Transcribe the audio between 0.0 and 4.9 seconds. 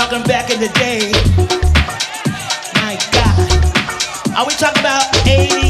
talking back in the day. My God. Are we talking